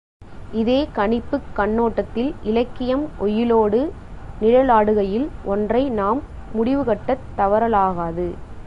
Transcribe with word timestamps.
இதே 0.51 0.87
கணிப்புக் 0.95 1.49
கண்ணோட்டத்தில் 1.53 2.35
இலக்கியம் 2.43 3.05
ஒயிலோடு 3.19 3.81
நிழலாடுகையில், 4.41 5.29
ஒன்றை 5.45 5.89
நாம் 5.91 6.21
முடிவுகட்டத் 6.53 7.27
தவறலாகாது. 7.37 8.29